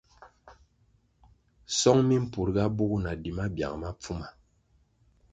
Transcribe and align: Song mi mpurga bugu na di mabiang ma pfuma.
Song 1.79 1.99
mi 2.07 2.15
mpurga 2.25 2.63
bugu 2.75 2.97
na 3.03 3.11
di 3.21 3.29
mabiang 3.37 3.75
ma 3.81 3.89
pfuma. 3.99 4.27